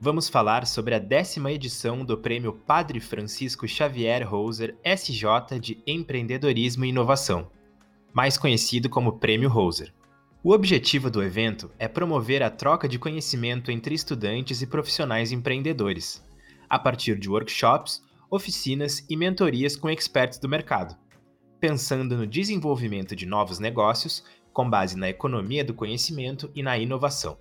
vamos 0.00 0.28
falar 0.28 0.66
sobre 0.66 0.94
a 0.94 0.98
décima 0.98 1.50
edição 1.50 2.04
do 2.04 2.16
Prêmio 2.16 2.52
Padre 2.52 3.00
Francisco 3.00 3.66
Xavier 3.66 4.28
Roser 4.28 4.76
SJ 4.84 5.58
de 5.60 5.82
Empreendedorismo 5.86 6.84
e 6.84 6.88
Inovação, 6.88 7.50
mais 8.12 8.38
conhecido 8.38 8.88
como 8.88 9.18
Prêmio 9.18 9.48
Roser. 9.48 9.92
O 10.42 10.52
objetivo 10.52 11.10
do 11.10 11.20
evento 11.20 11.68
é 11.80 11.88
promover 11.88 12.44
a 12.44 12.50
troca 12.50 12.88
de 12.88 12.98
conhecimento 12.98 13.72
entre 13.72 13.92
estudantes 13.92 14.62
e 14.62 14.68
profissionais 14.68 15.32
empreendedores, 15.32 16.24
a 16.70 16.78
partir 16.78 17.18
de 17.18 17.28
workshops, 17.28 18.00
oficinas 18.30 19.04
e 19.10 19.16
mentorias 19.16 19.74
com 19.74 19.90
experts 19.90 20.38
do 20.38 20.48
mercado, 20.48 20.96
pensando 21.58 22.16
no 22.16 22.26
desenvolvimento 22.26 23.16
de 23.16 23.26
novos 23.26 23.58
negócios 23.58 24.22
com 24.52 24.68
base 24.70 24.96
na 24.96 25.08
economia 25.08 25.64
do 25.64 25.74
conhecimento 25.74 26.50
e 26.54 26.62
na 26.62 26.78
inovação. 26.78 27.36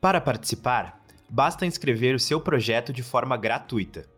Para 0.00 0.20
participar, 0.20 1.04
basta 1.28 1.66
inscrever 1.66 2.14
o 2.14 2.20
seu 2.20 2.40
projeto 2.40 2.92
de 2.92 3.02
forma 3.02 3.36
gratuita. 3.36 4.08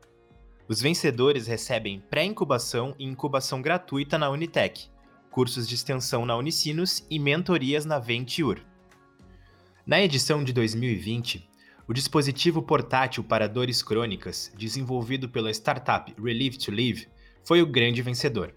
Os 0.68 0.80
vencedores 0.80 1.46
recebem 1.46 2.00
pré-incubação 2.10 2.94
e 2.98 3.04
incubação 3.04 3.62
gratuita 3.62 4.18
na 4.18 4.28
Unitec, 4.28 4.88
cursos 5.30 5.66
de 5.66 5.74
extensão 5.74 6.26
na 6.26 6.36
Unicinos 6.36 7.06
e 7.10 7.18
mentorias 7.18 7.84
na 7.84 7.98
Ventiur. 7.98 8.60
Na 9.86 10.00
edição 10.00 10.44
de 10.44 10.52
2020, 10.52 11.48
o 11.86 11.94
dispositivo 11.94 12.60
portátil 12.60 13.24
para 13.24 13.48
dores 13.48 13.82
crônicas, 13.82 14.52
desenvolvido 14.54 15.26
pela 15.26 15.50
startup 15.50 16.14
Relieve 16.22 16.58
to 16.58 16.70
Live, 16.70 17.08
foi 17.42 17.62
o 17.62 17.66
grande 17.66 18.02
vencedor. 18.02 18.54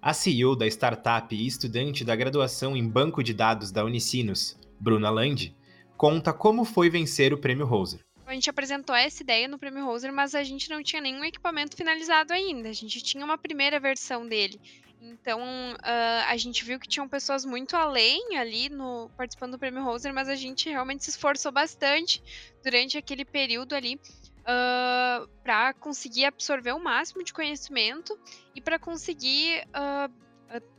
A 0.00 0.14
CEO 0.14 0.54
da 0.54 0.68
startup 0.68 1.34
e 1.34 1.46
estudante 1.46 2.04
da 2.04 2.14
graduação 2.14 2.76
em 2.76 2.88
banco 2.88 3.24
de 3.24 3.34
dados 3.34 3.72
da 3.72 3.84
Unicinos, 3.84 4.56
Bruna 4.78 5.10
Land, 5.10 5.54
conta 6.00 6.32
como 6.32 6.64
foi 6.64 6.88
vencer 6.88 7.30
o 7.30 7.36
Prêmio 7.36 7.66
Roser. 7.66 8.00
A 8.24 8.32
gente 8.32 8.48
apresentou 8.48 8.96
essa 8.96 9.22
ideia 9.22 9.46
no 9.46 9.58
Prêmio 9.58 9.84
Roser, 9.84 10.10
mas 10.10 10.34
a 10.34 10.42
gente 10.42 10.70
não 10.70 10.82
tinha 10.82 11.02
nenhum 11.02 11.22
equipamento 11.22 11.76
finalizado 11.76 12.32
ainda. 12.32 12.70
A 12.70 12.72
gente 12.72 13.02
tinha 13.02 13.22
uma 13.22 13.36
primeira 13.36 13.78
versão 13.78 14.26
dele. 14.26 14.58
Então, 14.98 15.42
uh, 15.42 16.24
a 16.26 16.34
gente 16.38 16.64
viu 16.64 16.80
que 16.80 16.88
tinham 16.88 17.06
pessoas 17.06 17.44
muito 17.44 17.76
além 17.76 18.38
ali 18.38 18.70
no 18.70 19.10
participando 19.14 19.52
do 19.52 19.58
Prêmio 19.58 19.84
Roser, 19.84 20.14
mas 20.14 20.26
a 20.30 20.34
gente 20.34 20.70
realmente 20.70 21.04
se 21.04 21.10
esforçou 21.10 21.52
bastante 21.52 22.22
durante 22.64 22.96
aquele 22.96 23.26
período 23.26 23.74
ali 23.74 23.96
uh, 23.96 25.28
para 25.42 25.74
conseguir 25.74 26.24
absorver 26.24 26.72
o 26.72 26.82
máximo 26.82 27.22
de 27.22 27.34
conhecimento 27.34 28.18
e 28.54 28.60
para 28.62 28.78
conseguir 28.78 29.66
uh, 29.68 30.10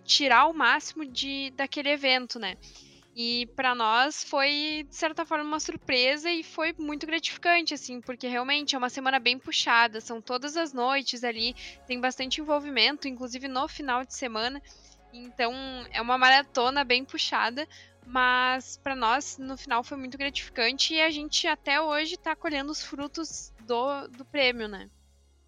tirar 0.03 0.47
o 0.47 0.53
máximo 0.53 1.05
de 1.05 1.51
daquele 1.51 1.89
evento, 1.89 2.39
né? 2.39 2.55
E 3.13 3.45
para 3.57 3.75
nós 3.75 4.23
foi, 4.23 4.85
de 4.89 4.95
certa 4.95 5.25
forma, 5.25 5.43
uma 5.43 5.59
surpresa 5.59 6.31
e 6.31 6.43
foi 6.43 6.73
muito 6.77 7.05
gratificante, 7.05 7.73
assim, 7.73 7.99
porque 7.99 8.27
realmente 8.27 8.73
é 8.73 8.77
uma 8.77 8.89
semana 8.89 9.19
bem 9.19 9.37
puxada, 9.37 9.99
são 9.99 10.21
todas 10.21 10.55
as 10.55 10.71
noites 10.71 11.23
ali, 11.23 11.53
tem 11.85 11.99
bastante 11.99 12.39
envolvimento, 12.39 13.09
inclusive 13.09 13.49
no 13.49 13.67
final 13.67 14.05
de 14.05 14.15
semana. 14.15 14.61
Então 15.11 15.53
é 15.91 16.01
uma 16.01 16.17
maratona 16.17 16.85
bem 16.85 17.03
puxada, 17.03 17.67
mas 18.05 18.77
para 18.77 18.95
nós 18.95 19.37
no 19.37 19.57
final 19.57 19.83
foi 19.83 19.97
muito 19.97 20.17
gratificante 20.17 20.93
e 20.93 21.01
a 21.01 21.09
gente 21.09 21.47
até 21.47 21.81
hoje 21.81 22.13
está 22.13 22.33
colhendo 22.33 22.71
os 22.71 22.81
frutos 22.81 23.53
do, 23.65 24.07
do 24.07 24.23
prêmio, 24.23 24.69
né? 24.69 24.89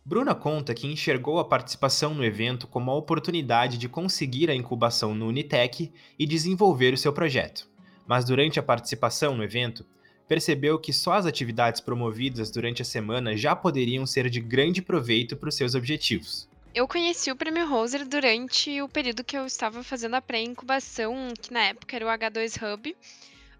Bruna 0.05 0.35
conta 0.35 0.73
que 0.73 0.85
enxergou 0.85 1.39
a 1.39 1.45
participação 1.45 2.13
no 2.13 2.25
evento 2.25 2.67
como 2.67 2.91
a 2.91 2.95
oportunidade 2.95 3.77
de 3.77 3.87
conseguir 3.87 4.49
a 4.49 4.55
incubação 4.55 5.15
no 5.15 5.27
Unitec 5.27 5.89
e 6.19 6.25
desenvolver 6.25 6.93
o 6.93 6.97
seu 6.97 7.13
projeto. 7.13 7.69
Mas 8.05 8.25
durante 8.25 8.59
a 8.59 8.63
participação 8.63 9.37
no 9.37 9.43
evento, 9.45 9.85
percebeu 10.27 10.77
que 10.77 10.91
só 10.91 11.13
as 11.13 11.25
atividades 11.25 11.79
promovidas 11.79 12.51
durante 12.51 12.81
a 12.81 12.85
semana 12.85 13.37
já 13.37 13.55
poderiam 13.55 14.05
ser 14.05 14.29
de 14.29 14.41
grande 14.41 14.81
proveito 14.81 15.37
para 15.37 15.47
os 15.47 15.55
seus 15.55 15.73
objetivos. 15.73 16.49
Eu 16.75 16.85
conheci 16.85 17.31
o 17.31 17.35
Prêmio 17.35 17.65
Roser 17.65 18.05
durante 18.05 18.81
o 18.81 18.89
período 18.89 19.23
que 19.23 19.37
eu 19.37 19.45
estava 19.45 19.83
fazendo 19.83 20.15
a 20.15 20.21
pré-incubação, 20.21 21.31
que 21.41 21.53
na 21.53 21.63
época 21.65 21.95
era 21.95 22.05
o 22.05 22.09
H2 22.09 22.57
Hub. 22.61 22.93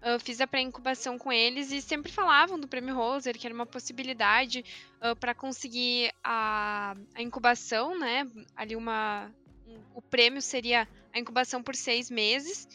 Uh, 0.04 0.18
fiz 0.20 0.38
a 0.38 0.46
pré-incubação 0.46 1.16
com 1.16 1.32
eles 1.32 1.72
e 1.72 1.80
sempre 1.80 2.12
falavam 2.12 2.60
do 2.60 2.68
Prêmio 2.68 2.94
Roser, 2.94 3.38
que 3.38 3.46
era 3.46 3.54
uma 3.54 3.64
possibilidade 3.64 4.62
uh, 5.00 5.16
para 5.16 5.34
conseguir 5.34 6.12
a, 6.22 6.94
a, 7.14 7.22
incubação, 7.22 7.98
né? 7.98 8.28
Ali 8.54 8.76
uma. 8.76 9.32
Um, 9.66 9.80
o 9.94 10.02
prêmio 10.02 10.42
seria 10.42 10.86
a 11.10 11.18
incubação 11.18 11.62
por 11.62 11.74
seis 11.74 12.10
meses. 12.10 12.68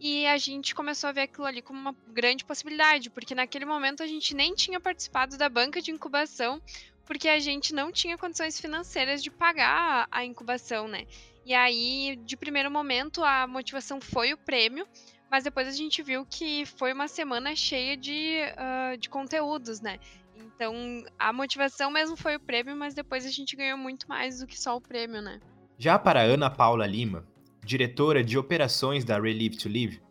E 0.00 0.26
a 0.26 0.38
gente 0.38 0.74
começou 0.74 1.08
a 1.08 1.12
ver 1.12 1.22
aquilo 1.22 1.44
ali 1.44 1.60
como 1.60 1.78
uma 1.78 1.94
grande 2.08 2.46
possibilidade, 2.46 3.10
porque 3.10 3.34
naquele 3.34 3.66
momento 3.66 4.02
a 4.02 4.06
gente 4.06 4.34
nem 4.34 4.54
tinha 4.54 4.80
participado 4.80 5.36
da 5.36 5.50
banca 5.50 5.82
de 5.82 5.90
incubação, 5.90 6.62
porque 7.04 7.28
a 7.28 7.38
gente 7.38 7.74
não 7.74 7.92
tinha 7.92 8.16
condições 8.16 8.58
financeiras 8.58 9.22
de 9.22 9.30
pagar 9.30 10.08
a, 10.10 10.20
a 10.20 10.24
incubação, 10.24 10.88
né? 10.88 11.06
E 11.44 11.52
aí, 11.52 12.18
de 12.24 12.36
primeiro 12.38 12.70
momento, 12.70 13.22
a 13.22 13.46
motivação 13.46 14.00
foi 14.00 14.32
o 14.32 14.38
prêmio, 14.38 14.88
mas 15.30 15.44
depois 15.44 15.68
a 15.68 15.72
gente 15.72 16.02
viu 16.02 16.26
que 16.26 16.66
foi 16.66 16.92
uma 16.92 17.06
semana 17.06 17.54
cheia 17.54 17.96
de, 17.96 18.40
uh, 18.52 18.96
de 18.98 19.08
conteúdos, 19.08 19.80
né? 19.80 19.98
Então 20.34 20.74
a 21.18 21.32
motivação 21.32 21.90
mesmo 21.90 22.16
foi 22.16 22.36
o 22.36 22.40
prêmio, 22.40 22.76
mas 22.76 22.94
depois 22.94 23.24
a 23.24 23.30
gente 23.30 23.54
ganhou 23.54 23.78
muito 23.78 24.08
mais 24.08 24.40
do 24.40 24.46
que 24.46 24.58
só 24.58 24.76
o 24.76 24.80
prêmio, 24.80 25.22
né? 25.22 25.40
Já 25.78 25.98
para 25.98 26.20
Ana 26.20 26.50
Paula 26.50 26.86
Lima, 26.86 27.24
diretora 27.64 28.24
de 28.24 28.36
operações 28.36 29.04
da 29.04 29.18
Relive 29.18 29.56
to 29.56 29.68
Live, 29.68 30.02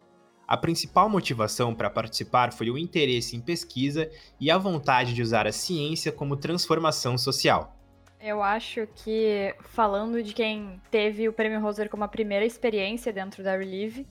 a 0.47 0.57
principal 0.57 1.07
motivação 1.07 1.75
para 1.75 1.91
participar 1.91 2.51
foi 2.51 2.72
o 2.72 2.78
interesse 2.78 3.36
em 3.36 3.41
pesquisa 3.41 4.09
e 4.40 4.50
a 4.50 4.57
vontade 4.57 5.13
de 5.13 5.22
usar 5.22 5.46
a 5.46 5.51
ciência 5.51 6.12
como 6.12 6.36
transformação 6.36 7.19
social. 7.19 7.75
Eu 8.19 8.41
acho 8.41 8.88
que, 8.96 9.56
falando 9.62 10.24
de 10.24 10.34
quem 10.34 10.81
teve 10.90 11.30
o 11.30 11.34
Prêmio 11.34 11.62
Roser 11.62 11.88
como 11.88 12.03
a 12.03 12.07
primeira 12.07 12.46
experiência 12.46 13.13
dentro 13.13 13.44
da 13.44 13.56
Relive, 13.56 14.07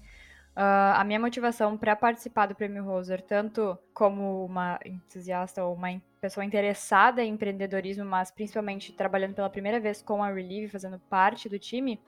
Uh, 0.59 0.91
a 0.97 1.05
minha 1.05 1.21
motivação 1.21 1.79
para 1.79 1.95
participar 1.95 2.47
do 2.47 2.55
Prêmio 2.57 2.83
Roser, 2.83 3.23
tanto 3.23 3.79
como 3.95 4.45
uma 4.45 4.77
entusiasta 4.85 5.63
ou 5.63 5.73
uma 5.73 6.03
pessoa 6.21 6.45
interessada 6.45 7.23
em 7.23 7.33
empreendedorismo, 7.33 8.05
mas 8.05 8.33
principalmente 8.33 8.93
trabalhando 8.93 9.37
pela 9.37 9.49
primeira 9.49 9.79
vez 9.79 10.03
com 10.03 10.21
a 10.21 10.33
Relieve, 10.33 10.67
fazendo 10.67 10.99
parte 11.09 11.49
do 11.49 11.61
time, 11.61 12.01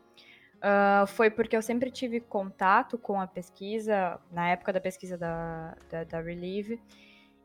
uh, 0.56 1.06
foi 1.06 1.30
porque 1.30 1.56
eu 1.56 1.62
sempre 1.62 1.92
tive 1.92 2.18
contato 2.18 2.98
com 2.98 3.20
a 3.20 3.26
pesquisa, 3.28 4.18
na 4.32 4.48
época 4.48 4.72
da 4.72 4.80
pesquisa 4.80 5.16
da, 5.16 5.76
da, 5.88 6.02
da 6.02 6.20
Relieve, 6.20 6.82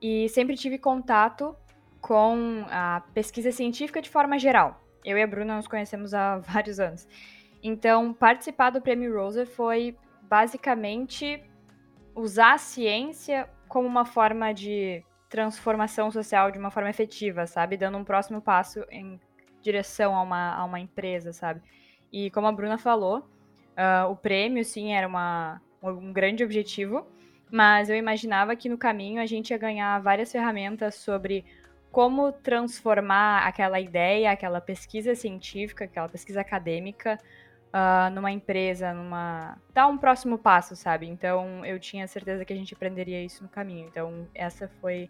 e 0.01 0.27
sempre 0.29 0.55
tive 0.55 0.79
contato 0.79 1.55
com 2.01 2.65
a 2.71 3.03
pesquisa 3.13 3.51
científica 3.51 4.01
de 4.01 4.09
forma 4.09 4.39
geral. 4.39 4.83
Eu 5.03 5.19
e 5.19 5.21
a 5.21 5.27
Bruna 5.27 5.55
nos 5.55 5.67
conhecemos 5.67 6.15
há 6.15 6.39
vários 6.51 6.79
anos. 6.79 7.07
Então, 7.61 8.11
participar 8.11 8.71
do 8.71 8.81
Prêmio 8.81 9.15
Roser 9.15 9.45
foi 9.45 9.95
basicamente 10.29 11.43
usar 12.15 12.53
a 12.53 12.57
ciência 12.57 13.49
como 13.67 13.87
uma 13.87 14.05
forma 14.05 14.53
de 14.53 15.03
transformação 15.29 16.09
social 16.11 16.51
de 16.51 16.57
uma 16.57 16.71
forma 16.71 16.89
efetiva, 16.89 17.45
sabe? 17.45 17.77
Dando 17.77 17.97
um 17.97 18.03
próximo 18.03 18.41
passo 18.41 18.85
em 18.89 19.19
direção 19.61 20.15
a 20.15 20.21
uma, 20.21 20.55
a 20.55 20.63
uma 20.63 20.79
empresa, 20.79 21.33
sabe? 21.33 21.61
E 22.11 22.29
como 22.31 22.47
a 22.47 22.51
Bruna 22.51 22.77
falou, 22.77 23.19
uh, 23.19 24.09
o 24.09 24.15
prêmio, 24.15 24.63
sim, 24.63 24.93
era 24.93 25.07
uma, 25.07 25.61
um 25.81 26.13
grande 26.13 26.43
objetivo, 26.43 27.05
mas 27.51 27.89
eu 27.89 27.95
imaginava 27.95 28.55
que 28.55 28.69
no 28.69 28.77
caminho 28.77 29.21
a 29.21 29.25
gente 29.25 29.51
ia 29.51 29.57
ganhar 29.57 29.99
várias 30.01 30.31
ferramentas 30.31 30.95
sobre 30.95 31.43
como 31.91 32.31
transformar 32.31 33.47
aquela 33.47 33.79
ideia, 33.79 34.31
aquela 34.31 34.59
pesquisa 34.59 35.15
científica, 35.15 35.85
aquela 35.85 36.09
pesquisa 36.09 36.41
acadêmica, 36.41 37.17
uh, 37.73 38.13
numa 38.13 38.31
empresa, 38.31 38.93
numa. 38.93 39.57
dar 39.73 39.87
um 39.87 39.97
próximo 39.97 40.37
passo, 40.37 40.75
sabe? 40.75 41.07
Então 41.07 41.65
eu 41.65 41.79
tinha 41.79 42.07
certeza 42.07 42.45
que 42.45 42.53
a 42.53 42.55
gente 42.55 42.73
aprenderia 42.73 43.23
isso 43.23 43.43
no 43.43 43.49
caminho. 43.49 43.87
Então 43.87 44.27
essa 44.33 44.69
foi 44.81 45.09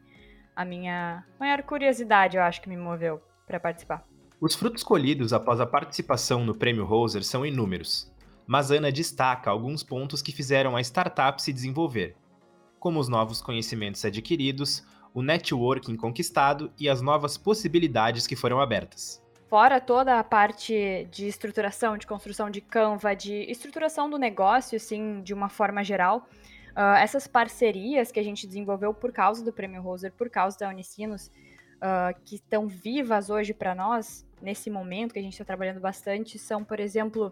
a 0.56 0.63
minha 0.63 1.25
maior 1.40 1.62
curiosidade, 1.63 2.38
eu 2.38 2.44
acho 2.44 2.62
que 2.62 2.69
me 2.69 2.78
moveu 2.78 3.22
para 3.46 3.60
participar. 3.60 4.06
Os 4.40 4.56
frutos 4.56 4.84
colhidos 4.84 5.34
após 5.34 5.60
a 5.60 5.66
participação 5.66 6.46
no 6.46 6.56
Prêmio 6.56 6.86
Roser 6.86 7.24
são 7.24 7.46
inúmeros, 7.46 8.12
mas 8.46 8.72
Ana 8.72 8.92
destaca 8.92 9.50
alguns 9.50 9.84
pontos 9.84 10.22
que 10.22 10.31
fizeram 10.31 10.75
a 10.75 10.81
startup 10.81 11.42
se 11.42 11.52
desenvolver, 11.52 12.16
como 12.80 13.00
os 13.00 13.10
novos 13.10 13.42
conhecimentos 13.42 14.04
adquiridos, 14.06 14.84
o 15.13 15.22
networking 15.22 15.96
conquistado 15.96 16.72
e 16.78 16.90
as 16.90 17.02
novas 17.02 17.38
possibilidades 17.38 18.28
que 18.28 18.36
foram 18.36 18.60
abertas. 18.60 19.25
Fora 19.47 19.80
toda 19.80 20.19
a 20.19 20.24
parte 20.24 21.07
de 21.12 21.27
estruturação, 21.27 21.97
de 21.97 22.07
construção 22.07 22.50
de 22.50 22.62
Canva, 22.62 23.15
de 23.15 23.44
estruturação 23.50 24.09
do 24.09 24.18
negócio, 24.18 24.75
assim, 24.75 25.21
de 25.21 25.36
uma 25.36 25.50
forma 25.50 25.83
geral, 25.83 26.27
uh, 26.75 26.95
essas 26.97 27.27
parcerias 27.27 28.12
que 28.12 28.19
a 28.19 28.24
gente 28.24 28.47
desenvolveu 28.47 28.92
por 28.92 29.12
causa 29.12 29.45
do 29.45 29.53
Prêmio 29.53 29.83
Roser, 29.83 30.12
por 30.13 30.31
causa 30.31 30.57
da 30.57 30.69
Unicinos, 30.69 31.27
uh, 31.27 32.19
que 32.25 32.36
estão 32.36 32.68
vivas 32.68 33.30
hoje 33.30 33.53
para 33.53 33.75
nós, 33.75 34.25
nesse 34.42 34.71
momento 34.71 35.13
que 35.13 35.19
a 35.19 35.24
gente 35.24 35.33
está 35.33 35.45
trabalhando 35.45 35.80
bastante, 35.80 36.39
são, 36.39 36.63
por 36.63 36.80
exemplo, 36.80 37.27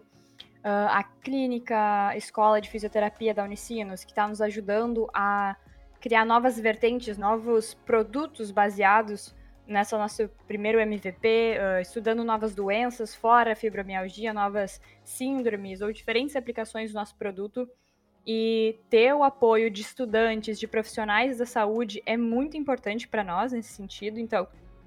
uh, 0.64 0.88
a 0.90 1.02
clínica, 1.02 2.16
escola 2.16 2.60
de 2.60 2.70
fisioterapia 2.70 3.34
da 3.34 3.42
Unicinos, 3.42 4.04
que 4.04 4.12
está 4.12 4.28
nos 4.28 4.40
ajudando 4.40 5.10
a 5.12 5.56
criar 6.00 6.24
novas 6.24 6.60
vertentes, 6.60 7.18
novos 7.18 7.74
produtos 7.74 8.52
baseados 8.52 9.34
nessa 9.66 9.96
nosso 9.96 10.28
primeiro 10.46 10.78
MVP, 10.78 11.56
uh, 11.58 11.80
estudando 11.80 12.22
novas 12.22 12.54
doenças 12.54 13.14
fora 13.14 13.56
fibromialgia, 13.56 14.32
novas 14.32 14.80
síndromes 15.02 15.80
ou 15.80 15.92
diferentes 15.92 16.36
aplicações 16.36 16.92
do 16.92 16.94
nosso 16.94 17.16
produto. 17.16 17.68
E 18.26 18.78
ter 18.88 19.12
o 19.14 19.22
apoio 19.22 19.70
de 19.70 19.82
estudantes, 19.82 20.58
de 20.58 20.66
profissionais 20.66 21.38
da 21.38 21.46
saúde 21.46 22.02
é 22.06 22.16
muito 22.16 22.56
importante 22.56 23.06
para 23.06 23.22
nós 23.22 23.52
nesse 23.52 23.74
sentido. 23.74 24.18
Então, 24.18 24.46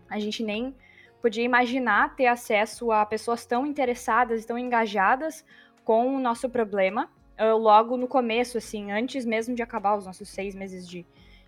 a 0.10 0.18
gente 0.20 0.44
nem 0.44 0.76
podia 1.22 1.44
imaginar 1.44 2.16
ter 2.16 2.28
acesso 2.28 2.92
a 2.92 3.06
pessoas 3.06 3.46
tão 3.46 3.66
interessadas, 3.66 4.46
tão 4.46 4.58
engajadas 4.58 5.46
com 5.84 6.16
o 6.16 6.20
nosso 6.20 6.50
problema, 6.50 7.10
uh, 7.40 7.58
logo 7.58 7.96
no 7.96 8.08
começo, 8.08 8.58
assim, 8.58 8.92
antes 8.92 9.26
mesmo 9.26 9.56
de 9.56 9.62
acabar 9.62 9.96
os 9.96 10.06
nossos 10.06 10.30
seis 10.30 10.56
meses 10.56 10.88
de, 10.88 11.06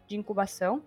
de 0.07 0.15
incubação. 0.15 0.83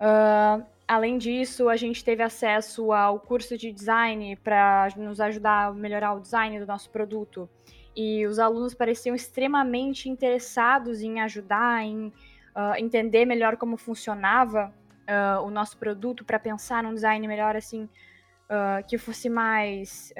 Uh, 0.00 0.64
além 0.86 1.18
disso, 1.18 1.68
a 1.68 1.76
gente 1.76 2.04
teve 2.04 2.22
acesso 2.22 2.92
ao 2.92 3.18
curso 3.18 3.56
de 3.56 3.72
design 3.72 4.36
para 4.36 4.88
nos 4.96 5.20
ajudar 5.20 5.68
a 5.68 5.72
melhorar 5.72 6.14
o 6.14 6.20
design 6.20 6.58
do 6.60 6.66
nosso 6.66 6.90
produto. 6.90 7.48
E 7.96 8.26
os 8.26 8.38
alunos 8.38 8.74
pareciam 8.74 9.14
extremamente 9.14 10.08
interessados 10.08 11.00
em 11.00 11.20
ajudar, 11.20 11.84
em 11.84 12.08
uh, 12.08 12.74
entender 12.76 13.24
melhor 13.24 13.56
como 13.56 13.76
funcionava 13.76 14.74
uh, 15.08 15.42
o 15.46 15.50
nosso 15.50 15.78
produto, 15.78 16.24
para 16.24 16.38
pensar 16.38 16.82
num 16.82 16.92
design 16.92 17.26
melhor, 17.28 17.56
assim, 17.56 17.84
uh, 17.84 18.86
que 18.88 18.98
fosse 18.98 19.28
mais 19.30 20.12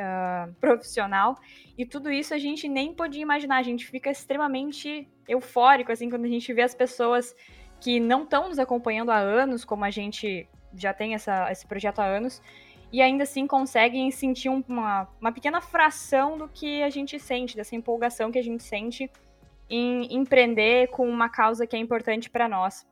profissional. 0.61 1.37
E 1.77 1.85
tudo 1.85 2.11
isso 2.11 2.33
a 2.33 2.39
gente 2.39 2.69
nem 2.69 2.95
podia 2.95 3.23
imaginar. 3.23 3.57
A 3.57 3.63
gente 3.63 3.87
fica 3.87 4.11
extremamente 4.11 5.09
eufórico, 5.29 5.91
assim, 5.91 6.09
quando 6.09 6.25
a 6.25 6.29
gente 6.29 6.53
vê 6.53 6.63
as 6.63 6.75
pessoas 6.75 7.35
que 7.85 8.01
não 8.01 8.23
estão 8.23 8.49
nos 8.49 8.59
acompanhando 8.59 9.11
há 9.11 9.19
anos, 9.19 9.63
como 9.63 9.85
a 9.85 9.91
gente 9.91 10.49
já 10.75 10.95
tem 10.95 11.15
essa, 11.15 11.53
esse 11.53 11.67
projeto 11.67 11.99
há 11.99 12.07
anos, 12.07 12.41
e 12.91 13.03
ainda 13.03 13.25
assim 13.25 13.47
conseguem 13.47 14.11
sentir 14.11 14.49
uma, 14.49 15.07
uma 15.21 15.31
pequena 15.31 15.61
fração 15.61 16.39
do 16.39 16.49
que 16.49 16.83
a 16.83 16.89
gente 16.89 17.19
sente, 17.21 17.55
dessa 17.55 17.77
empolgação 17.77 18.33
que 18.33 18.39
a 18.39 18.43
gente 18.43 18.63
sente 18.63 19.11
em 19.69 20.17
empreender 20.17 20.89
com 20.89 21.07
uma 21.07 21.29
causa 21.29 21.67
que 21.67 21.77
é 21.77 21.79
importante 21.79 22.31
para 22.31 22.49
nós. 22.49 22.87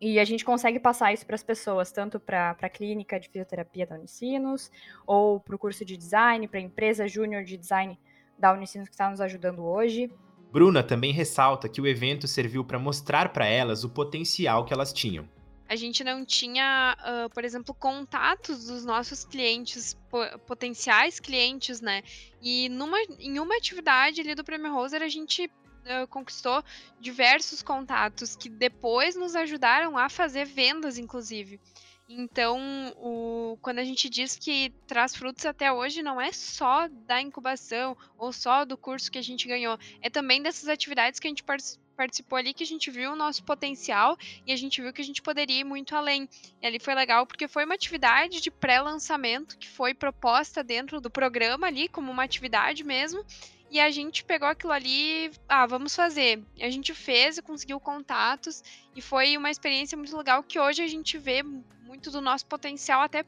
E 0.00 0.20
a 0.20 0.24
gente 0.24 0.44
consegue 0.44 0.78
passar 0.78 1.12
isso 1.12 1.26
para 1.26 1.34
as 1.34 1.42
pessoas, 1.42 1.90
tanto 1.90 2.20
para 2.20 2.56
a 2.62 2.68
clínica 2.68 3.18
de 3.18 3.28
fisioterapia 3.28 3.84
da 3.84 3.96
Unicinos, 3.96 4.70
ou 5.04 5.40
para 5.40 5.56
o 5.56 5.58
curso 5.58 5.84
de 5.84 5.96
design, 5.96 6.46
para 6.46 6.60
a 6.60 6.62
empresa 6.62 7.08
júnior 7.08 7.42
de 7.42 7.56
design 7.56 7.98
da 8.38 8.52
Unicinos 8.52 8.88
que 8.88 8.94
está 8.94 9.10
nos 9.10 9.20
ajudando 9.20 9.64
hoje. 9.64 10.08
Bruna 10.52 10.82
também 10.82 11.12
ressalta 11.12 11.68
que 11.68 11.80
o 11.80 11.86
evento 11.86 12.26
serviu 12.26 12.64
para 12.64 12.78
mostrar 12.78 13.32
para 13.32 13.46
elas 13.46 13.84
o 13.84 13.88
potencial 13.88 14.64
que 14.64 14.72
elas 14.72 14.92
tinham. 14.92 15.28
A 15.68 15.76
gente 15.76 16.02
não 16.02 16.24
tinha, 16.24 16.96
uh, 16.98 17.30
por 17.30 17.44
exemplo, 17.44 17.72
contatos 17.72 18.66
dos 18.66 18.84
nossos 18.84 19.24
clientes, 19.24 19.96
potenciais 20.44 21.20
clientes, 21.20 21.80
né? 21.80 22.02
E 22.42 22.68
numa, 22.68 22.98
em 23.20 23.38
uma 23.38 23.56
atividade 23.56 24.20
ali 24.20 24.34
do 24.34 24.42
Prêmio 24.42 24.72
Roser, 24.72 25.00
a 25.00 25.08
gente 25.08 25.46
uh, 25.46 26.08
conquistou 26.08 26.64
diversos 27.00 27.62
contatos 27.62 28.34
que 28.34 28.48
depois 28.48 29.14
nos 29.14 29.36
ajudaram 29.36 29.96
a 29.96 30.08
fazer 30.08 30.44
vendas, 30.44 30.98
inclusive. 30.98 31.60
Então, 32.12 32.58
o, 32.96 33.56
quando 33.62 33.78
a 33.78 33.84
gente 33.84 34.10
diz 34.10 34.36
que 34.36 34.74
traz 34.84 35.14
frutos 35.14 35.46
até 35.46 35.72
hoje, 35.72 36.02
não 36.02 36.20
é 36.20 36.32
só 36.32 36.88
da 36.88 37.22
incubação 37.22 37.96
ou 38.18 38.32
só 38.32 38.64
do 38.64 38.76
curso 38.76 39.12
que 39.12 39.18
a 39.18 39.22
gente 39.22 39.46
ganhou, 39.46 39.78
é 40.02 40.10
também 40.10 40.42
dessas 40.42 40.68
atividades 40.68 41.20
que 41.20 41.28
a 41.28 41.30
gente 41.30 41.44
participou 41.96 42.36
ali 42.36 42.52
que 42.52 42.64
a 42.64 42.66
gente 42.66 42.90
viu 42.90 43.12
o 43.12 43.16
nosso 43.16 43.44
potencial 43.44 44.18
e 44.44 44.52
a 44.52 44.56
gente 44.56 44.82
viu 44.82 44.92
que 44.92 45.00
a 45.00 45.04
gente 45.04 45.22
poderia 45.22 45.60
ir 45.60 45.64
muito 45.64 45.94
além. 45.94 46.28
E 46.60 46.66
ali 46.66 46.80
foi 46.80 46.96
legal 46.96 47.24
porque 47.28 47.46
foi 47.46 47.64
uma 47.64 47.76
atividade 47.76 48.40
de 48.40 48.50
pré-lançamento 48.50 49.56
que 49.56 49.68
foi 49.68 49.94
proposta 49.94 50.64
dentro 50.64 51.00
do 51.00 51.10
programa 51.10 51.68
ali, 51.68 51.88
como 51.88 52.10
uma 52.10 52.24
atividade 52.24 52.82
mesmo. 52.82 53.24
E 53.70 53.78
a 53.78 53.88
gente 53.90 54.24
pegou 54.24 54.48
aquilo 54.48 54.72
ali, 54.72 55.30
ah, 55.48 55.64
vamos 55.64 55.94
fazer. 55.94 56.42
A 56.60 56.68
gente 56.68 56.92
fez 56.92 57.38
e 57.38 57.42
conseguiu 57.42 57.78
contatos 57.78 58.64
e 58.96 59.00
foi 59.00 59.36
uma 59.36 59.50
experiência 59.50 59.96
muito 59.96 60.16
legal 60.16 60.42
que 60.42 60.58
hoje 60.58 60.82
a 60.82 60.88
gente 60.88 61.16
vê 61.16 61.42
muito 61.42 62.10
do 62.10 62.20
nosso 62.20 62.46
potencial 62.46 63.00
até 63.00 63.24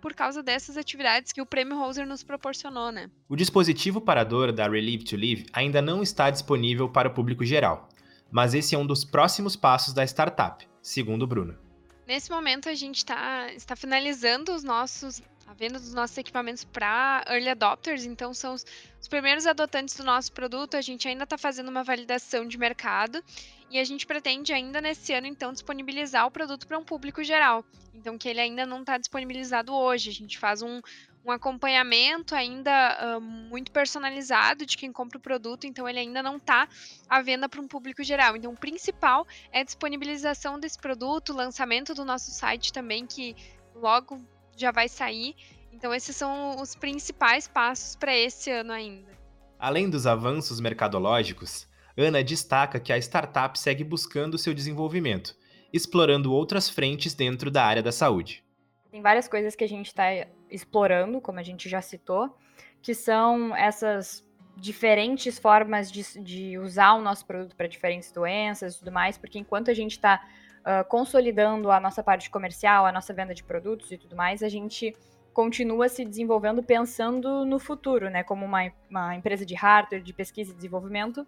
por 0.00 0.14
causa 0.14 0.42
dessas 0.42 0.76
atividades 0.76 1.32
que 1.32 1.40
o 1.40 1.46
Prêmio 1.46 1.78
Roser 1.78 2.06
nos 2.06 2.22
proporcionou, 2.22 2.92
né? 2.92 3.10
O 3.28 3.34
dispositivo 3.34 4.00
parador 4.00 4.52
da 4.52 4.68
Relieve 4.68 5.04
to 5.04 5.16
Live 5.16 5.46
ainda 5.52 5.80
não 5.80 6.02
está 6.02 6.30
disponível 6.30 6.88
para 6.88 7.08
o 7.08 7.14
público 7.14 7.44
geral, 7.44 7.88
mas 8.30 8.54
esse 8.54 8.74
é 8.74 8.78
um 8.78 8.86
dos 8.86 9.04
próximos 9.04 9.56
passos 9.56 9.94
da 9.94 10.04
startup, 10.04 10.68
segundo 10.82 11.22
o 11.22 11.26
Bruno. 11.26 11.58
Nesse 12.06 12.30
momento 12.30 12.68
a 12.68 12.74
gente 12.74 13.04
tá, 13.04 13.50
está 13.52 13.74
finalizando 13.74 14.54
os 14.54 14.62
nossos 14.62 15.20
venda 15.56 15.78
dos 15.78 15.92
nossos 15.94 16.16
equipamentos 16.18 16.64
para 16.64 17.24
early 17.28 17.48
adopters, 17.48 18.04
então 18.04 18.32
são 18.34 18.54
os, 18.54 18.64
os, 19.00 19.08
primeiros 19.08 19.46
adotantes 19.46 19.96
do 19.96 20.04
nosso 20.04 20.32
produto. 20.32 20.76
A 20.76 20.80
gente 20.80 21.08
ainda 21.08 21.24
está 21.24 21.38
fazendo 21.38 21.68
uma 21.68 21.82
validação 21.82 22.46
de 22.46 22.58
mercado 22.58 23.22
e 23.70 23.78
a 23.78 23.84
gente 23.84 24.06
pretende 24.06 24.52
ainda 24.52 24.80
nesse 24.80 25.12
ano 25.12 25.26
então 25.26 25.52
disponibilizar 25.52 26.26
o 26.26 26.30
produto 26.30 26.66
para 26.66 26.78
um 26.78 26.84
público 26.84 27.24
geral. 27.24 27.64
Então 27.94 28.18
que 28.18 28.28
ele 28.28 28.40
ainda 28.40 28.66
não 28.66 28.80
está 28.80 28.98
disponibilizado 28.98 29.74
hoje. 29.74 30.10
A 30.10 30.12
gente 30.12 30.38
faz 30.38 30.60
um, 30.60 30.80
um 31.24 31.30
acompanhamento 31.30 32.34
ainda 32.34 33.16
uh, 33.16 33.20
muito 33.20 33.72
personalizado 33.72 34.66
de 34.66 34.76
quem 34.76 34.92
compra 34.92 35.18
o 35.18 35.20
produto, 35.20 35.66
então 35.66 35.88
ele 35.88 35.98
ainda 35.98 36.22
não 36.22 36.36
está 36.36 36.68
à 37.08 37.22
venda 37.22 37.48
para 37.48 37.60
um 37.60 37.66
público 37.66 38.04
geral. 38.04 38.36
Então 38.36 38.52
o 38.52 38.56
principal 38.56 39.26
é 39.50 39.60
a 39.60 39.64
disponibilização 39.64 40.60
desse 40.60 40.78
produto, 40.78 41.32
lançamento 41.32 41.94
do 41.94 42.04
nosso 42.04 42.30
site 42.30 42.72
também 42.72 43.06
que 43.06 43.34
logo 43.74 44.22
já 44.56 44.70
vai 44.70 44.88
sair. 44.88 45.34
Então, 45.72 45.92
esses 45.94 46.16
são 46.16 46.60
os 46.60 46.74
principais 46.74 47.46
passos 47.46 47.96
para 47.96 48.16
esse 48.16 48.50
ano 48.50 48.72
ainda. 48.72 49.10
Além 49.58 49.88
dos 49.88 50.06
avanços 50.06 50.60
mercadológicos, 50.60 51.68
Ana 51.96 52.22
destaca 52.22 52.78
que 52.78 52.92
a 52.92 52.98
startup 52.98 53.58
segue 53.58 53.82
buscando 53.82 54.38
seu 54.38 54.52
desenvolvimento, 54.52 55.34
explorando 55.72 56.32
outras 56.32 56.68
frentes 56.68 57.14
dentro 57.14 57.50
da 57.50 57.64
área 57.64 57.82
da 57.82 57.92
saúde. 57.92 58.44
Tem 58.90 59.00
várias 59.00 59.28
coisas 59.28 59.54
que 59.54 59.64
a 59.64 59.68
gente 59.68 59.86
está 59.86 60.26
explorando, 60.50 61.20
como 61.20 61.38
a 61.38 61.42
gente 61.42 61.68
já 61.68 61.80
citou, 61.80 62.36
que 62.82 62.94
são 62.94 63.54
essas 63.56 64.26
diferentes 64.56 65.38
formas 65.38 65.90
de, 65.92 66.02
de 66.22 66.58
usar 66.58 66.94
o 66.94 67.02
nosso 67.02 67.26
produto 67.26 67.54
para 67.54 67.66
diferentes 67.66 68.10
doenças 68.10 68.74
e 68.74 68.78
tudo 68.78 68.90
mais, 68.90 69.18
porque 69.18 69.38
enquanto 69.38 69.70
a 69.70 69.74
gente 69.74 69.92
está 69.92 70.26
uh, 70.66 70.84
consolidando 70.88 71.70
a 71.70 71.78
nossa 71.78 72.02
parte 72.02 72.28
comercial, 72.28 72.84
a 72.84 72.92
nossa 72.92 73.14
venda 73.14 73.32
de 73.32 73.44
produtos 73.44 73.92
e 73.92 73.96
tudo 73.96 74.16
mais, 74.16 74.42
a 74.42 74.48
gente 74.48 74.94
continua 75.32 75.88
se 75.88 76.04
desenvolvendo 76.04 76.62
pensando 76.62 77.44
no 77.44 77.58
futuro, 77.58 78.10
né? 78.10 78.24
Como 78.24 78.44
uma, 78.44 78.72
uma 78.90 79.14
empresa 79.14 79.46
de 79.46 79.54
hardware, 79.54 80.02
de 80.02 80.12
pesquisa 80.12 80.52
e 80.52 80.54
desenvolvimento, 80.54 81.20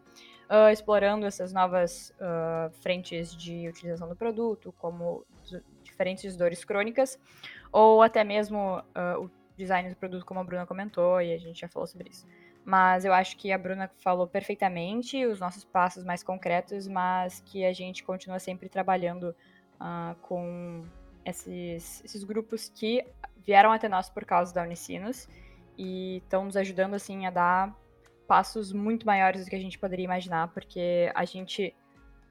uh, 0.51 0.71
explorando 0.73 1.25
essas 1.25 1.53
novas 1.53 2.13
uh, 2.19 2.71
frentes 2.81 3.37
de 3.37 3.69
utilização 3.69 4.09
do 4.09 4.17
produto, 4.17 4.75
como 4.79 5.25
diferentes 5.83 6.37
dores 6.37 6.65
crônicas, 6.65 7.19
ou 7.71 8.03
até 8.03 8.25
mesmo 8.25 8.83
o 9.21 9.29
design 9.57 9.91
do 9.91 9.97
produto, 9.97 10.25
como 10.25 10.41
a 10.41 10.45
Bruna 10.45 10.65
comentou, 10.65 11.21
e 11.21 11.33
a 11.33 11.39
gente 11.39 11.61
já 11.61 11.69
falou 11.69 11.87
sobre 11.87 12.09
isso. 12.11 12.27
Mas 12.65 13.05
eu 13.05 13.13
acho 13.13 13.37
que 13.37 13.51
a 13.51 13.59
Bruna 13.59 13.91
falou 13.99 14.27
perfeitamente 14.27 15.25
os 15.25 15.41
nossos 15.41 15.65
passos 15.65 16.05
mais 16.05 16.23
concretos, 16.23 16.87
mas 16.87 17.41
que 17.41 17.65
a 17.65 17.73
gente 17.73 18.05
continua 18.05 18.39
sempre 18.39 18.69
trabalhando 18.69 19.35
uh, 19.81 20.15
com 20.23 20.85
esses, 21.25 22.05
esses 22.05 22.25
grupos 22.25 22.69
que 22.69 23.05
vieram 23.45 23.73
até 23.73 23.89
nós 23.89 24.11
por 24.11 24.25
causa 24.25 24.53
da 24.53 24.63
Unicinos 24.63 25.29
e 25.77 26.19
estão 26.19 26.45
nos 26.45 26.57
ajudando 26.57 26.95
assim 26.95 27.27
a 27.27 27.31
dar 27.31 27.75
passos 28.27 28.73
muito 28.73 29.07
maiores 29.07 29.45
do 29.45 29.51
que 29.51 29.57
a 29.57 29.61
gente 29.61 29.79
poderia 29.79 30.05
imaginar, 30.05 30.49
porque 30.49 31.11
a 31.15 31.25
gente 31.25 31.75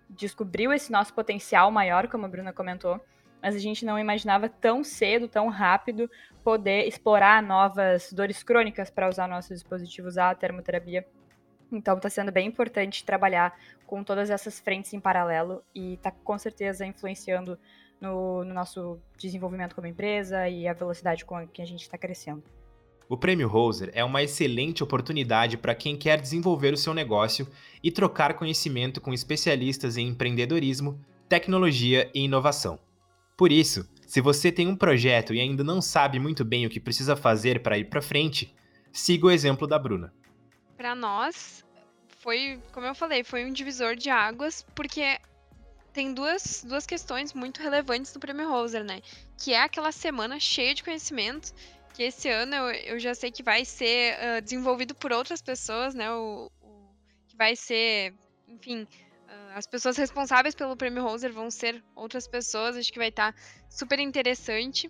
descobriu 0.10 0.72
esse 0.72 0.92
nosso 0.92 1.14
potencial 1.14 1.72
maior, 1.72 2.08
como 2.08 2.26
a 2.26 2.30
Bruna 2.30 2.54
comentou, 2.54 3.04
mas 3.48 3.56
a 3.56 3.60
gente 3.60 3.86
não 3.86 3.98
imaginava 3.98 4.50
tão 4.50 4.84
cedo, 4.84 5.26
tão 5.26 5.48
rápido, 5.48 6.12
poder 6.44 6.86
explorar 6.86 7.42
novas 7.42 8.12
dores 8.12 8.44
crônicas 8.44 8.90
para 8.90 9.08
usar 9.08 9.26
nossos 9.26 9.62
dispositivos, 9.62 10.18
a 10.18 10.36
termoterapia. 10.36 11.08
Então 11.72 11.96
está 11.96 12.10
sendo 12.10 12.30
bem 12.30 12.46
importante 12.46 13.06
trabalhar 13.06 13.58
com 13.86 14.04
todas 14.04 14.30
essas 14.30 14.60
frentes 14.60 14.94
em 14.94 15.00
paralelo 15.00 15.64
e 15.74 15.94
está 15.94 16.12
com 16.12 16.38
certeza 16.38 16.86
influenciando 16.86 17.58
no, 18.02 18.44
no 18.44 18.54
nosso 18.54 19.00
desenvolvimento 19.18 19.76
como 19.76 19.88
empresa 19.88 20.50
e 20.50 20.68
a 20.68 20.74
velocidade 20.74 21.24
com 21.24 21.48
que 21.48 21.62
a 21.62 21.66
gente 21.66 21.84
está 21.84 21.98
crescendo. 21.98 22.44
O 23.08 23.16
Prêmio 23.16 23.48
Roser 23.48 23.92
é 23.94 24.04
uma 24.04 24.22
excelente 24.22 24.84
oportunidade 24.84 25.58
para 25.58 25.74
quem 25.74 25.96
quer 25.96 26.20
desenvolver 26.20 26.74
o 26.74 26.78
seu 26.78 26.94
negócio 26.94 27.48
e 27.82 27.94
trocar 27.94 28.34
conhecimento 28.34 29.00
com 29.00 29.14
especialistas 29.14 29.96
em 29.96 30.10
empreendedorismo, 30.10 31.00
tecnologia 31.30 32.12
e 32.14 32.26
inovação. 32.26 32.78
Por 33.38 33.52
isso, 33.52 33.88
se 34.08 34.20
você 34.20 34.52
tem 34.52 34.68
um 34.68 34.76
projeto 34.76 35.34
e 35.34 35.40
ainda 35.40 35.64
não 35.64 35.80
sabe 35.80 36.18
muito 36.18 36.44
bem 36.44 36.66
o 36.66 36.70
que 36.70 36.80
precisa 36.80 37.16
fazer 37.16 37.62
para 37.62 37.78
ir 37.78 37.86
para 37.86 38.02
frente, 38.02 38.56
siga 38.92 39.28
o 39.28 39.32
exemplo 39.32 39.68
da 39.68 39.78
Bruna. 39.78 40.12
Para 40.76 40.96
nós, 40.96 41.64
foi, 42.20 42.60
como 42.72 42.88
eu 42.88 42.96
falei, 42.96 43.24
foi 43.24 43.46
um 43.46 43.54
divisor 43.54 43.96
de 43.96 44.10
águas, 44.10 44.66
porque 44.74 45.20
tem 45.94 46.14
duas, 46.14 46.64
duas 46.68 46.86
questões 46.86 47.34
muito 47.34 47.62
relevantes 47.62 48.12
do 48.12 48.20
Prêmio 48.20 48.50
Roser, 48.50 48.84
né? 48.84 49.02
Que 49.38 49.54
é 49.54 49.62
aquela 49.62 49.92
semana 49.92 50.40
cheia 50.40 50.74
de 50.74 50.84
conhecimento, 50.84 51.54
que 51.94 52.04
esse 52.04 52.30
ano 52.30 52.56
eu, 52.56 52.70
eu 52.94 53.00
já 53.00 53.16
sei 53.16 53.32
que 53.32 53.44
vai 53.44 53.66
ser 53.66 54.16
uh, 54.16 54.42
desenvolvido 54.42 54.94
por 54.94 55.12
outras 55.12 55.42
pessoas, 55.42 55.96
né? 55.96 56.12
O, 56.12 56.52
o, 56.62 56.96
que 57.28 57.36
vai 57.36 57.56
ser, 57.56 58.14
enfim, 58.48 58.88
as 59.58 59.66
pessoas 59.66 59.98
responsáveis 59.98 60.54
pelo 60.54 60.78
Prêmio 60.78 61.04
Roser 61.04 61.34
vão 61.34 61.50
ser 61.50 61.84
outras 61.96 62.28
pessoas, 62.28 62.78
acho 62.78 62.94
que 62.94 63.00
vai 63.00 63.10
estar 63.10 63.34
tá 63.34 63.40
super 63.70 64.00
interessante. 64.00 64.90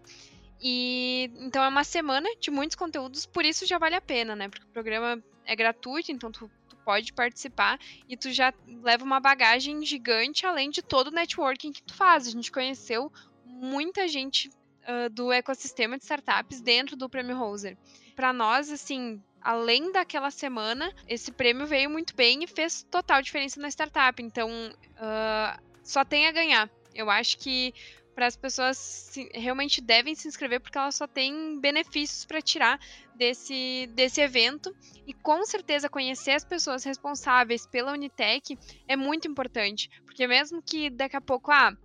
E 0.62 1.32
então 1.38 1.64
é 1.64 1.68
uma 1.68 1.84
semana 1.84 2.28
de 2.40 2.52
muitos 2.52 2.76
conteúdos, 2.76 3.26
por 3.26 3.46
isso 3.46 3.66
já 3.66 3.78
vale 3.78 3.96
a 3.96 4.02
pena, 4.02 4.36
né? 4.36 4.50
Porque 4.50 4.66
o 4.66 4.70
programa 4.70 5.24
é 5.46 5.56
gratuito, 5.56 6.12
então 6.12 6.32
tu 6.32 6.52
pode 6.84 7.14
participar 7.14 7.80
e 8.08 8.18
tu 8.18 8.32
já 8.32 8.54
leva 8.82 9.04
uma 9.04 9.20
bagagem 9.20 9.86
gigante 9.86 10.46
além 10.46 10.70
de 10.70 10.82
todo 10.82 11.08
o 11.08 11.12
networking 11.12 11.72
que 11.72 11.84
tu 11.84 11.94
faz. 11.94 12.28
A 12.28 12.32
gente 12.32 12.52
conheceu 12.52 13.12
muita 13.46 14.08
gente 14.08 14.50
uh, 14.50 15.10
do 15.12 15.32
ecossistema 15.32 15.98
de 15.98 16.04
startups 16.04 16.60
dentro 16.60 16.96
do 16.96 17.10
Prêmio 17.10 17.38
Roser. 17.38 17.78
Para 18.16 18.34
nós, 18.34 18.72
assim, 18.72 19.22
além 19.42 19.92
daquela 19.92 20.32
semana, 20.32 20.94
esse 21.08 21.32
prêmio 21.32 21.66
veio 21.66 21.90
muito 21.90 22.16
bem 22.16 22.44
e 22.44 22.48
fez 22.48 22.84
total 22.84 23.22
diferença 23.22 23.60
na 23.60 23.68
startup. 23.70 24.22
Então, 24.22 24.50
uh, 24.50 25.62
só 25.84 26.04
tem 26.04 26.28
a 26.28 26.32
ganhar. 26.32 26.70
Eu 26.94 27.10
acho 27.10 27.38
que 27.38 27.74
para 28.18 28.26
as 28.26 28.36
pessoas 28.36 28.78
se, 28.78 29.30
realmente 29.32 29.80
devem 29.80 30.16
se 30.16 30.28
inscrever 30.28 30.60
porque 30.60 30.76
elas 30.76 30.96
só 30.96 31.06
têm 31.06 31.60
benefícios 31.60 32.26
para 32.26 32.42
tirar 32.42 32.80
desse, 33.14 33.88
desse 33.94 34.20
evento 34.20 34.76
e 35.06 35.14
com 35.14 35.46
certeza 35.46 35.88
conhecer 35.88 36.32
as 36.32 36.44
pessoas 36.44 36.84
responsáveis 36.84 37.68
pela 37.68 37.92
Unitec 37.94 38.58
é 38.88 38.96
muito 38.96 39.28
importante, 39.28 39.88
porque 40.04 40.26
mesmo 40.26 40.64
que 40.64 40.90
daqui 40.90 41.16
a 41.16 41.22
pouco 41.22 41.52
ah, 41.52 41.78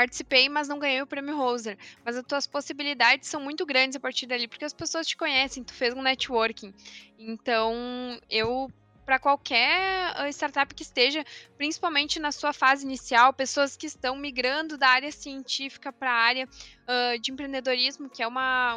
participei, 0.00 0.48
mas 0.48 0.66
não 0.66 0.78
ganhei 0.78 1.02
o 1.02 1.06
prêmio 1.06 1.36
Roser. 1.36 1.76
Mas 2.02 2.16
as 2.16 2.24
tuas 2.24 2.46
possibilidades 2.46 3.28
são 3.28 3.40
muito 3.40 3.66
grandes 3.66 3.96
a 3.96 4.00
partir 4.00 4.26
dali, 4.26 4.48
porque 4.48 4.64
as 4.64 4.72
pessoas 4.72 5.06
te 5.06 5.14
conhecem, 5.14 5.62
tu 5.62 5.74
fez 5.74 5.92
um 5.92 6.00
networking. 6.00 6.72
Então, 7.18 8.18
eu 8.30 8.72
para 9.04 9.18
qualquer 9.18 10.12
ah, 10.14 10.28
startup 10.28 10.72
que 10.72 10.84
esteja, 10.84 11.24
principalmente 11.58 12.20
na 12.20 12.30
sua 12.30 12.52
fase 12.52 12.84
inicial, 12.84 13.32
pessoas 13.32 13.76
que 13.76 13.86
estão 13.86 14.16
migrando 14.16 14.78
da 14.78 14.88
área 14.88 15.10
científica 15.10 15.92
para 15.92 16.12
a 16.12 16.14
área 16.14 16.46
uh, 16.46 17.18
de 17.20 17.32
empreendedorismo, 17.32 18.08
que 18.08 18.22
é 18.22 18.26
uma, 18.26 18.76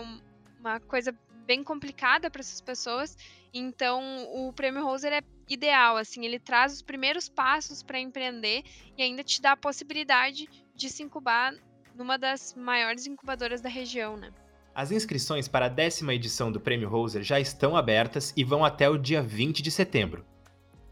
uma 0.60 0.80
coisa 0.80 1.16
bem 1.46 1.64
complicada 1.64 2.32
para 2.32 2.42
essas 2.42 2.60
pessoas. 2.60 3.16
Então, 3.54 4.02
o 4.34 4.52
Prêmio 4.54 4.84
Roser 4.84 5.14
é 5.14 5.22
ideal, 5.48 5.98
assim, 5.98 6.26
ele 6.26 6.40
traz 6.40 6.74
os 6.74 6.82
primeiros 6.82 7.30
passos 7.30 7.84
para 7.84 8.00
empreender 8.00 8.64
e 8.98 9.04
ainda 9.04 9.24
te 9.24 9.40
dá 9.40 9.52
a 9.52 9.58
possibilidade 9.58 10.50
de 10.84 10.90
se 10.90 11.02
incubar 11.02 11.56
numa 11.96 12.18
das 12.18 12.54
maiores 12.56 13.08
incubadoras 13.08 13.62
da 13.62 13.70
região, 13.70 14.18
né? 14.18 14.32
As 14.76 14.92
inscrições 14.92 15.48
para 15.48 15.68
a 15.68 15.70
décima 15.70 16.14
edição 16.14 16.52
do 16.52 16.60
Prêmio 16.60 16.90
Roser 16.90 17.24
já 17.24 17.40
estão 17.40 17.78
abertas 17.78 18.34
e 18.36 18.44
vão 18.44 18.66
até 18.66 18.90
o 18.90 18.98
dia 18.98 19.22
20 19.22 19.62
de 19.62 19.72
setembro. 19.72 20.26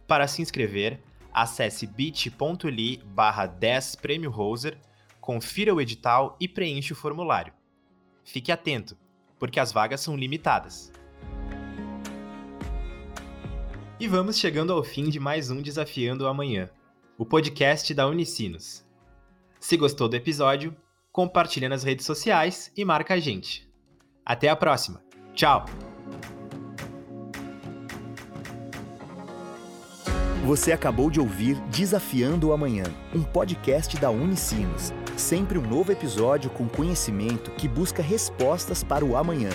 Para 0.07 0.27
se 0.27 0.41
inscrever, 0.41 1.01
acesse 1.33 1.85
bit.ly 1.85 3.03
barra 3.03 3.45
10 3.47 3.95
Prêmio 3.97 4.31
Roser, 4.31 4.79
confira 5.19 5.73
o 5.73 5.81
edital 5.81 6.37
e 6.39 6.47
preencha 6.47 6.93
o 6.93 6.97
formulário. 6.97 7.53
Fique 8.23 8.51
atento, 8.51 8.97
porque 9.37 9.59
as 9.59 9.73
vagas 9.73 9.99
são 9.99 10.15
limitadas. 10.15 10.91
E 13.99 14.07
vamos 14.07 14.37
chegando 14.37 14.71
ao 14.71 14.83
fim 14.83 15.09
de 15.09 15.19
mais 15.19 15.51
um 15.51 15.61
Desafiando 15.61 16.23
o 16.23 16.27
Amanhã, 16.27 16.69
o 17.17 17.25
podcast 17.25 17.93
da 17.93 18.07
Unicinos. 18.07 18.89
Se 19.61 19.77
gostou 19.77 20.09
do 20.09 20.15
episódio, 20.15 20.75
compartilha 21.11 21.69
nas 21.69 21.83
redes 21.83 22.03
sociais 22.03 22.71
e 22.75 22.83
marca 22.83 23.13
a 23.13 23.19
gente. 23.19 23.71
Até 24.25 24.49
a 24.49 24.55
próxima. 24.55 25.03
Tchau! 25.35 25.65
Você 30.47 30.71
acabou 30.71 31.11
de 31.11 31.19
ouvir 31.19 31.61
Desafiando 31.69 32.47
o 32.47 32.53
Amanhã, 32.53 32.85
um 33.13 33.21
podcast 33.21 33.95
da 33.97 34.09
Unicinos. 34.09 34.91
Sempre 35.15 35.59
um 35.59 35.67
novo 35.67 35.91
episódio 35.91 36.49
com 36.49 36.67
conhecimento 36.67 37.51
que 37.51 37.67
busca 37.67 38.01
respostas 38.01 38.83
para 38.83 39.05
o 39.05 39.15
amanhã. 39.15 39.51